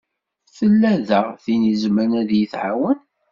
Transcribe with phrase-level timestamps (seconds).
[0.57, 2.99] Tella da tin i izemren ad yi-tɛawen?